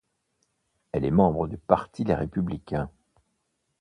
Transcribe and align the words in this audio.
Elle 0.93 1.05
est 1.05 1.11
membre 1.11 1.45
du 1.47 1.59
parti 1.59 2.03
Les 2.03 2.15
Républicains. 2.15 2.89